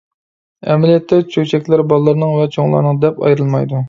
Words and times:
ئەمەلىيەتتە 0.69 1.19
چۆچەكلەر 1.35 1.83
بالىلارنىڭ 1.91 2.33
ۋە 2.39 2.47
چوڭلارنىڭ 2.57 2.99
دەپ 3.05 3.21
ئايرىلمايدۇ. 3.27 3.79